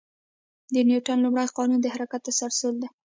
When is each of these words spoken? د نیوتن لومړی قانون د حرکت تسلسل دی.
د 0.73 0.75
نیوتن 0.87 1.17
لومړی 1.21 1.47
قانون 1.57 1.79
د 1.81 1.87
حرکت 1.93 2.21
تسلسل 2.29 2.73
دی. 2.81 2.89